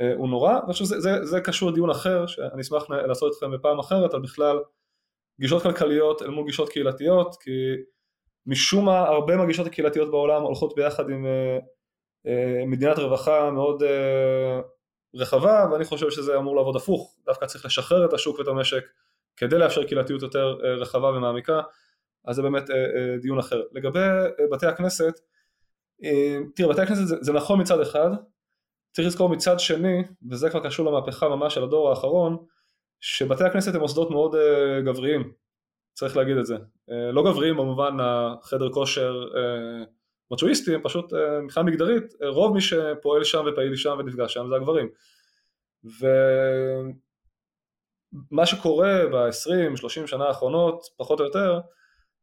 [0.00, 3.50] אה, הוא נורא, ואני חושב שזה זה, זה קשור לדיון אחר, שאני אשמח לעשות איתכם
[3.50, 4.58] בפעם אחרת, על בכלל
[5.40, 7.50] גישות כלכליות אל מול גישות קהילתיות, כי
[8.46, 11.26] משום מה הרבה מהגישות הקהילתיות בעולם הולכות ביחד עם
[12.26, 13.82] אה, מדינת רווחה מאוד
[15.16, 18.84] רחבה ואני חושב שזה אמור לעבוד הפוך, דווקא צריך לשחרר את השוק ואת המשק
[19.36, 21.60] כדי לאפשר קהילתיות יותר אה, רחבה ומעמיקה,
[22.24, 23.62] אז זה באמת אה, אה, דיון אחר.
[23.72, 23.98] לגבי
[24.52, 25.20] בתי הכנסת,
[26.56, 28.10] תראה בתי הכנסת זה, זה נכון מצד אחד,
[28.92, 32.36] צריך לזכור מצד שני, וזה כבר קשור למהפכה ממש של הדור האחרון,
[33.00, 34.34] שבתי הכנסת הם מוסדות מאוד
[34.84, 35.32] גבריים,
[35.94, 36.56] צריך להגיד את זה.
[37.12, 39.24] לא גבריים במובן החדר כושר
[40.30, 41.12] מצ'ואיסטי, הם פשוט
[41.42, 44.88] מבחינה מגדרית, רוב מי שפועל שם ופעיל שם ונפגש שם זה הגברים.
[48.30, 51.60] ומה שקורה ב-20-30 שנה האחרונות, פחות או יותר,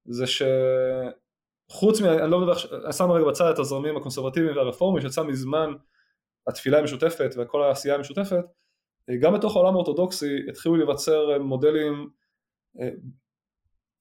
[0.06, 2.06] זה שחוץ מ...
[2.06, 2.54] אני לא מדבר,
[2.86, 5.74] אני שם רגע בצד את הזרמים הקונסרבטיביים והרפורמיים, שיצא מזמן
[6.48, 8.44] התפילה המשותפת וכל העשייה המשותפת,
[9.20, 12.10] גם בתוך העולם האורתודוקסי התחילו להיווצר מודלים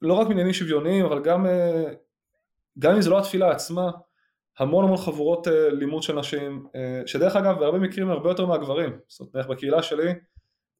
[0.03, 1.47] לא רק מעניינים שוויוניים, אבל גם,
[2.79, 3.91] גם אם זה לא התפילה עצמה,
[4.59, 8.99] המון המון חבורות uh, לימוד של נשים, uh, שדרך אגב בהרבה מקרים הרבה יותר מהגברים,
[9.09, 10.13] זאת אומרת בקהילה שלי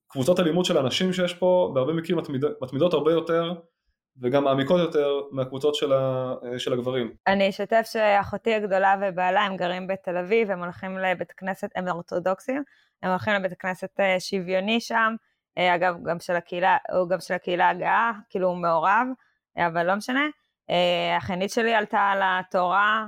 [0.09, 3.53] קבוצות הלימוד של הנשים שיש פה בהרבה מקרים מתמיד, מתמידות הרבה יותר
[4.23, 7.13] וגם מעמיקות יותר מהקבוצות של, ה, uh, של הגברים.
[7.27, 12.63] אני אשתף שאחותי הגדולה ובעלה הם גרים בתל אביב, הם הולכים לבית כנסת, הם אורתודוקסים,
[13.03, 15.15] הם הולכים לבית כנסת שוויוני שם,
[15.59, 19.07] אגב גם של הקהילה, הוא גם של הקהילה הגאה, כאילו הוא מעורב,
[19.57, 20.27] אבל לא משנה.
[20.73, 23.07] Uh, החנית שלי עלתה על התורה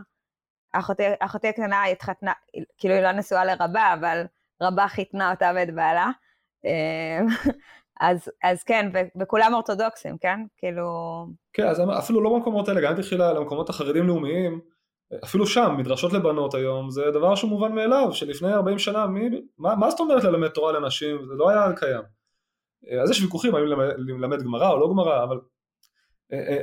[0.73, 2.33] אחותי, הקטנה התחתנה,
[2.79, 4.23] כאילו היא לא נשואה לרבה, אבל
[4.63, 6.11] רבה חיתנה אותה ואת בעלה.
[6.65, 7.27] אמ,
[8.01, 10.41] אז, אז כן, וכולם אורתודוקסים, כן?
[10.57, 10.87] כאילו...
[11.53, 14.61] כן, אז אפילו לא במקומות האלה, גם תלכי למקומות החרדים לאומיים,
[15.25, 19.75] אפילו שם, מדרשות לבנות היום, זה דבר שהוא מובן מאליו, שלפני 40 שנה, מי, מה,
[19.75, 21.25] מה זאת אומרת ללמד תורה לנשים?
[21.27, 22.03] זה לא היה קיים.
[23.03, 23.65] אז יש ויכוחים האם
[23.97, 25.54] ללמד, גמרא או לא גמרא, אבל אה, אה,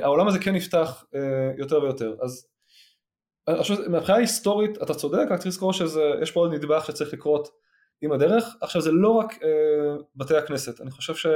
[0.02, 2.14] העולם הזה כן נפתח אה, יותר ויותר.
[2.22, 2.46] אז
[3.88, 7.48] מבחינה היסטורית אתה צודק, רק צריך לזכור שיש פה עוד נדבך שצריך לקרות
[8.02, 8.56] עם הדרך.
[8.60, 11.26] עכשיו זה לא רק אה, בתי הכנסת, אני חושב ש...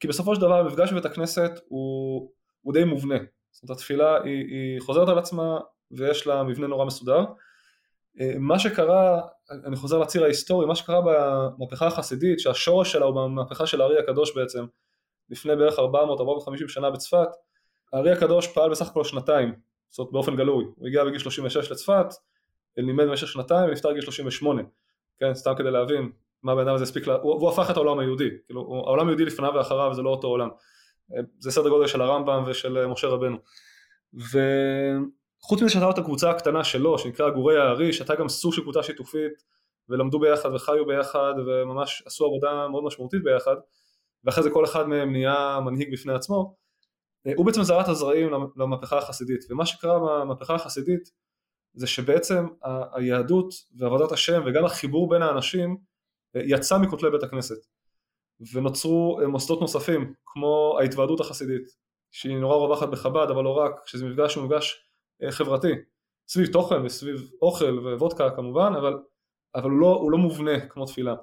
[0.00, 3.18] כי בסופו של דבר המפגש בבית הכנסת הוא, הוא די מובנה.
[3.50, 5.58] זאת אומרת התפילה היא, היא חוזרת על עצמה
[5.90, 7.24] ויש לה מבנה נורא מסודר.
[8.20, 13.66] אה, מה שקרה, אני חוזר לציר ההיסטורי, מה שקרה במהפכה החסידית, שהשורש שלה הוא במהפכה
[13.66, 14.64] של הארי הקדוש בעצם,
[15.30, 15.82] לפני בערך 400-450
[16.68, 17.28] שנה בצפת,
[17.92, 19.54] הארי הקדוש פעל בסך הכל שנתיים,
[19.90, 22.06] זאת אומרת באופן גלוי, הוא הגיע בגיל 36 לצפת,
[22.76, 24.62] לימד במשך שנתיים ונפטר בגיל 38,
[25.20, 26.12] כן, סתם כדי להבין
[26.42, 27.14] מה הבן אדם הזה הספיק, לה...
[27.14, 30.48] הוא, הוא הפך את העולם היהודי, כאילו העולם היהודי לפניו ואחריו זה לא אותו עולם,
[31.16, 33.36] אה, זה סדר גודל של הרמב"ם ושל אה, משה רבנו,
[34.14, 38.82] וחוץ מזה שהייתה את הקבוצה הקטנה שלו שנקרא גורי הארי, שהייתה גם סוג של קבוצה
[38.82, 39.32] שיתופית
[39.88, 43.54] ולמדו ביחד וחיו ביחד וממש עשו עבודה מאוד משמעותית ביחד,
[44.24, 46.56] ואחרי זה כל אחד מהם נהיה מנהיג בפני עצמו,
[47.26, 51.10] אה, הוא בעצם זרע את הזרעים למהפכה החסידית, ומה שקרה במהפכה החסידית
[51.74, 52.46] זה שבעצם
[52.92, 55.76] היהדות ועבודת השם וגם החיבור בין האנשים
[56.36, 57.66] אה, יצא מכותלי בית הכנסת.
[58.52, 61.62] ונוצרו אה, מוסדות נוספים כמו ההתוועדות החסידית
[62.10, 64.86] שהיא נורא רווחת בחב"ד אבל לא רק, שזה מפגש שהוא מפגש
[65.30, 65.72] חברתי.
[66.28, 68.98] סביב תוכן וסביב אוכל ווודקה כמובן אבל,
[69.54, 71.14] אבל הוא, לא, הוא לא מובנה כמו תפילה.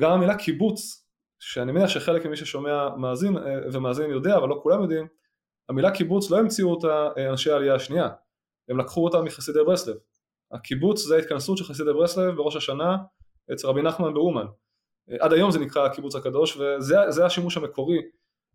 [0.00, 1.03] גם המילה קיבוץ
[1.44, 5.06] שאני מניח שחלק ממי ששומע מאזין אה, ומאזין יודע, אבל לא כולם יודעים,
[5.68, 8.08] המילה קיבוץ לא המציאו אותה אה, אנשי העלייה השנייה,
[8.68, 9.96] הם לקחו אותה מחסידי ברסלב.
[10.52, 12.96] הקיבוץ זה ההתכנסות של חסידי ברסלב בראש השנה
[13.52, 14.46] אצל רבי נחמן באומן.
[15.10, 17.98] אה, עד היום זה נקרא הקיבוץ הקדוש וזה השימוש המקורי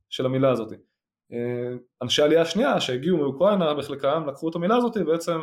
[0.10, 0.74] של המילה הזאת.
[2.02, 5.40] אנשי העלייה השנייה שהגיעו מאוקראינה בחלקם לקחו את המילה הזאת ובעצם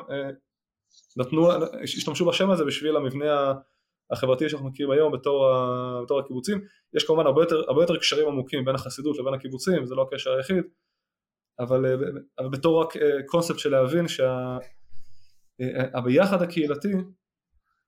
[1.16, 1.48] נתנו,
[1.82, 3.52] השתמשו בשם הזה בשביל המבנה
[4.10, 6.60] החברתי שאנחנו מכירים היום בתור, ה, בתור הקיבוצים,
[6.94, 10.30] יש כמובן הרבה יותר, הרבה יותר קשרים עמוקים בין החסידות לבין הקיבוצים, זה לא הקשר
[10.30, 10.64] היחיד,
[11.58, 11.92] אבל, אה,
[12.38, 14.32] אבל בתור רק אה, קונספט של להבין שהביחד
[16.42, 16.92] אה, הקהילתי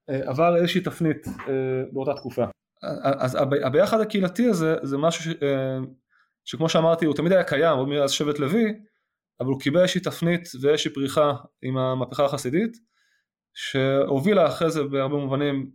[0.08, 1.26] עבר איזושהי תפנית
[1.92, 2.44] באותה תקופה.
[3.02, 5.28] אז הביחד הקהילתי הזה זה משהו ש,
[6.44, 8.74] שכמו שאמרתי הוא תמיד היה קיים עוד מאז שבט לוי
[9.40, 12.76] אבל הוא קיבל איזושהי תפנית ואיזושהי פריחה עם המהפכה החסידית
[13.54, 15.70] שהובילה אחרי זה בהרבה מובנים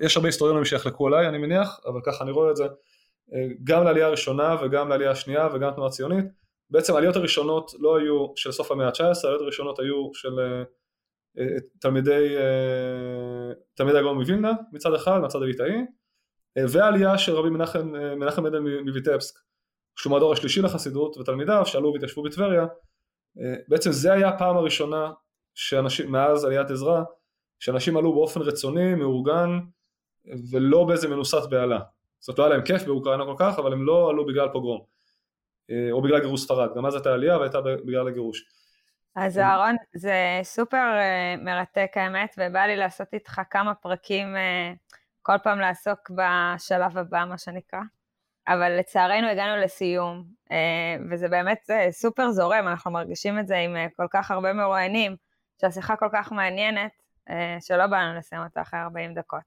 [0.00, 2.64] יש הרבה היסטוריונים שיחלקו עליי אני מניח, אבל ככה אני רואה את זה,
[3.64, 6.24] גם לעלייה הראשונה וגם לעלייה השנייה וגם תנועה ציונית,
[6.70, 10.62] בעצם העליות הראשונות לא היו של סוף המאה ה-19, העליות הראשונות היו של אה,
[11.38, 15.72] אה, תלמידי, אה, תלמידי הגאון מווילנה מצד אחד, מהצד הליטאי,
[16.68, 19.34] והעלייה של רבי מנחם, מנחם עדן מויטבסק,
[19.96, 22.66] שהוא מהדור השלישי לחסידות, ותלמידיו שעלו והתיישבו בטבריה,
[23.68, 25.12] בעצם זה היה הפעם הראשונה
[25.54, 27.02] שאנשים, מאז עליית עזרא,
[27.58, 29.58] שאנשים עלו באופן רצוני, מאורגן,
[30.50, 31.80] ולא באיזה מנוסת בהלה.
[32.18, 34.80] זאת אומרת לא היה להם כיף באוקראינה כל כך, אבל הם לא עלו בגלל פוגרום,
[35.70, 38.44] אה, או בגלל גירוש ספרד, גם אז הייתה עלייה והייתה בגלל הגירוש.
[39.16, 44.72] אז אהרון, זה סופר אה, מרתק האמת, ובא לי לעשות איתך כמה פרקים, אה,
[45.22, 47.80] כל פעם לעסוק בשלב הבא, מה שנקרא.
[48.48, 50.24] אבל לצערנו הגענו לסיום,
[51.10, 55.16] וזה באמת סופר זורם, אנחנו מרגישים את זה עם כל כך הרבה מרואיינים,
[55.60, 56.90] שהשיחה כל כך מעניינת,
[57.60, 59.40] שלא בא לנו לסיים אותה אחרי 40 דקות.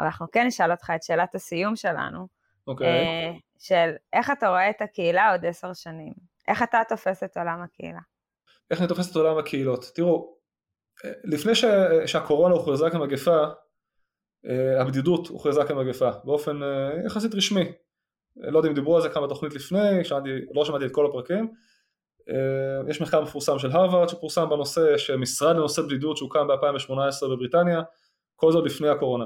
[0.00, 2.66] אבל אנחנו כן נשאל אותך את שאלת הסיום שלנו, okay.
[2.66, 2.88] אוקיי.
[2.88, 6.12] אה, של איך אתה רואה את הקהילה עוד עשר שנים?
[6.48, 8.00] איך אתה תופס את עולם הקהילה?
[8.70, 9.90] איך אני תופס את עולם הקהילות?
[9.94, 10.36] תראו,
[11.04, 11.64] אה, לפני ש...
[12.06, 13.44] שהקורונה הוכרזה כמגפה,
[14.80, 16.60] הבדידות הוכרזה כמגפה, באופן
[17.06, 17.72] יחסית רשמי.
[18.36, 21.44] לא יודע אם דיברו על זה כמה תוכנית לפני, שמעתי, לא שמעתי את כל הפרקים,
[21.44, 21.54] אה,
[22.88, 27.82] יש מחקר מפורסם של הרווארד שפורסם בנושא, יש משרד לנושא בדידות שהוקם ב-2018 בבריטניה,
[28.36, 29.24] כל זאת לפני הקורונה.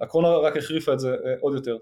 [0.00, 1.76] הקורונה רק החריפה את זה אה, עוד יותר.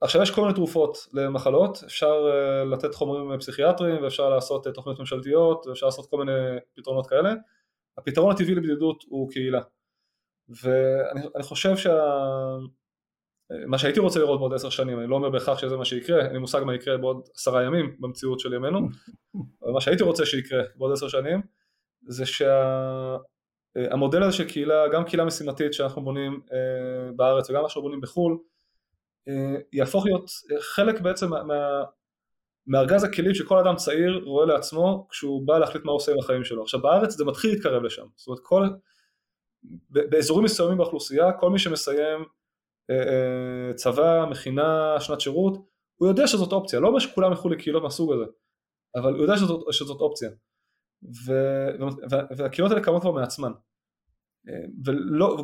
[0.00, 5.66] עכשיו יש כל מיני תרופות למחלות, אפשר אה, לתת חומרים פסיכיאטריים ואפשר לעשות תוכניות ממשלתיות
[5.66, 7.34] ואפשר לעשות כל מיני פתרונות כאלה.
[7.98, 9.60] הפתרון הטבעי לבדידות הוא קהילה.
[10.62, 12.14] ואני חושב שה...
[13.66, 16.32] מה שהייתי רוצה לראות בעוד עשר שנים, אני לא אומר בהכרח שזה מה שיקרה, אין
[16.32, 18.78] לי מושג מה יקרה בעוד עשרה ימים במציאות של ימינו,
[19.62, 21.42] אבל מה שהייתי רוצה שיקרה בעוד עשר שנים
[22.08, 24.26] זה שהמודל שה...
[24.26, 28.38] הזה של קהילה, גם קהילה משימתית שאנחנו בונים אה, בארץ וגם מה שאנחנו בונים בחו"ל,
[29.28, 31.82] אה, יהפוך להיות חלק בעצם מה...
[32.66, 36.44] מארגז הכלים שכל אדם צעיר רואה לעצמו כשהוא בא להחליט מה הוא עושה עם החיים
[36.44, 36.62] שלו.
[36.62, 38.68] עכשיו בארץ זה מתחיל להתקרב לשם, זאת אומרת כל,
[39.90, 42.41] באזורים מסוימים באוכלוסייה כל מי שמסיים אה, אה,
[43.74, 45.54] צבא, מכינה, שנת שירות,
[45.96, 48.24] הוא יודע שזאת אופציה, לא אומר שכולם ילכו לקהילות מהסוג הזה,
[48.96, 50.30] אבל הוא יודע שזאת, שזאת אופציה.
[51.26, 51.32] ו,
[52.36, 53.52] והקהילות האלה קמות כבר מעצמן.
[54.48, 55.36] אה, ולא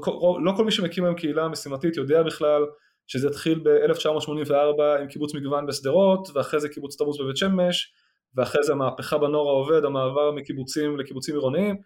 [0.45, 2.63] לא כל מי שמקים היום קהילה משימתית יודע בכלל
[3.07, 7.93] שזה התחיל ב-1984 עם קיבוץ מגוון בשדרות, ואחרי זה קיבוץ תמוז בבית שמש,
[8.35, 11.77] ואחרי זה המהפכה בנוער העובד, המעבר מקיבוצים לקיבוצים עירוניים.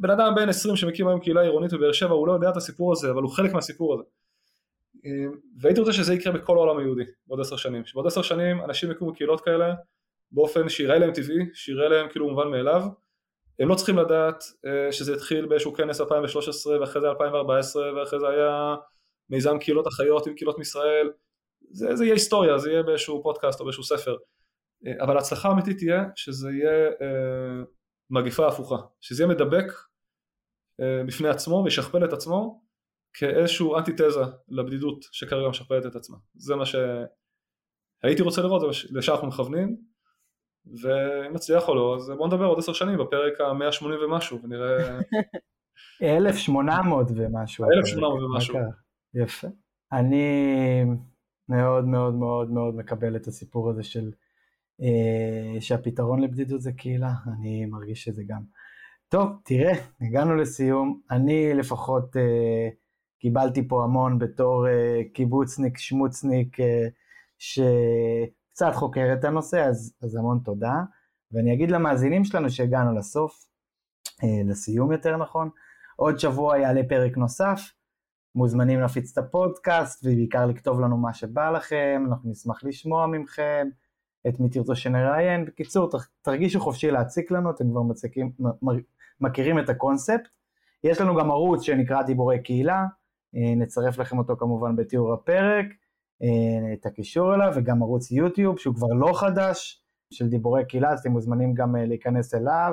[0.00, 2.92] בן אדם בן 20 שמקים היום קהילה עירונית בבאר שבע, הוא לא יודע את הסיפור
[2.92, 4.02] הזה, אבל הוא חלק מהסיפור הזה.
[5.60, 9.14] והייתי רוצה שזה יקרה בכל העולם היהודי בעוד עשר שנים, שבעוד עשר שנים אנשים יקומו
[9.14, 9.74] קהילות כאלה
[10.32, 12.82] באופן שיראה להם טבעי, שיראה להם כאילו מובן מאליו,
[13.58, 18.28] הם לא צריכים לדעת uh, שזה התחיל באיזשהו כנס 2013 ואחרי זה 2014 ואחרי זה
[18.28, 18.76] היה
[19.30, 21.10] מיזם קהילות החיות עם קהילות מישראל,
[21.70, 25.78] זה, זה יהיה היסטוריה, זה יהיה באיזשהו פודקאסט או באיזשהו ספר, uh, אבל ההצלחה האמיתית
[25.78, 27.66] תהיה שזה יהיה uh,
[28.10, 29.64] מגיפה הפוכה, שזה יהיה מדבק
[31.06, 32.62] בפני עצמו וישכפל את עצמו
[33.12, 39.76] כאיזשהו אנטיתזה לבדידות שכרגע משכפלת את עצמה, זה מה שהייתי רוצה לראות, לשם אנחנו מכוונים
[40.82, 44.98] ואם נצליח או לא, אז בואו נדבר עוד עשר שנים בפרק ה-180 ומשהו, ונראה...
[46.02, 47.64] 1800 ומשהו.
[47.64, 48.56] 1800 ומשהו.
[49.14, 49.48] יפה.
[49.92, 50.24] אני
[51.48, 54.10] מאוד מאוד מאוד מאוד מקבל את הסיפור הזה של
[54.82, 58.42] אה, שהפתרון לבדידות זה קהילה, אני מרגיש שזה גם.
[59.08, 61.00] טוב, תראה, הגענו לסיום.
[61.10, 62.68] אני לפחות אה,
[63.18, 66.86] קיבלתי פה המון בתור אה, קיבוצניק, שמוצניק, אה,
[67.38, 67.60] ש...
[68.58, 70.74] קצת חוקר את הנושא, אז, אז המון תודה.
[71.32, 73.46] ואני אגיד למאזינים שלנו שהגענו לסוף,
[74.24, 75.50] אה, לסיום יותר נכון,
[75.96, 77.60] עוד שבוע יעלה פרק נוסף,
[78.34, 83.68] מוזמנים להפיץ את הפודקאסט ובעיקר לכתוב לנו מה שבא לכם, אנחנו נשמח לשמוע מכם,
[84.28, 85.44] את מי תרצו שנראיין.
[85.44, 85.90] בקיצור,
[86.22, 88.32] תרגישו חופשי להציק לנו, אתם כבר מצקים,
[89.20, 90.28] מכירים את הקונספט.
[90.84, 92.84] יש לנו גם ערוץ שנקרא דיבורי קהילה,
[93.34, 95.66] נצרף לכם אותו כמובן בתיאור הפרק.
[96.22, 101.00] אה, את הקישור אליו וגם ערוץ יוטיוב שהוא כבר לא חדש של דיבורי קהילה אז
[101.00, 102.72] אתם מוזמנים גם אה, להיכנס אליו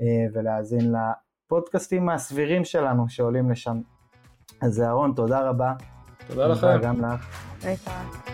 [0.00, 3.80] אה, ולהאזין לפודקאסטים הסבירים שלנו שעולים לשם.
[4.62, 5.72] אז אהרון תודה רבה.
[6.26, 6.80] תודה לכם.
[6.82, 8.33] גם לך.